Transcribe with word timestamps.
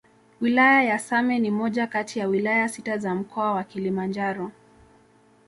Wilaya 0.41 0.83
ya 0.83 0.99
Same 0.99 1.39
ni 1.39 1.51
moja 1.51 1.87
kati 1.87 2.19
ya 2.19 2.27
Wilaya 2.27 2.69
sita 2.69 2.97
za 2.97 3.15
mkoa 3.15 3.51
wa 3.53 3.63
Kilimanjaro 3.63 4.51